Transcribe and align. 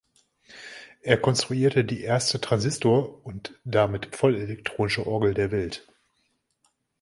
Er 1.03 1.15
konstruierte 1.17 1.85
die 1.85 2.01
erste 2.01 2.39
Transistor- 2.41 3.23
und 3.23 3.59
damit 3.65 4.15
vollelektronische 4.15 5.05
Orgel 5.05 5.35
der 5.35 5.51
Welt. 5.51 5.87